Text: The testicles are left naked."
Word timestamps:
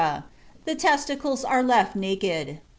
The 0.65 0.73
testicles 0.73 1.45
are 1.45 1.61
left 1.61 1.95
naked." 1.95 2.59